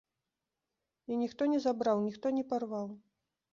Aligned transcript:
І 1.11 1.19
ніхто 1.25 1.43
не 1.53 1.59
забраў, 1.67 1.97
ніхто 2.07 2.35
не 2.41 2.47
парваў. 2.55 2.91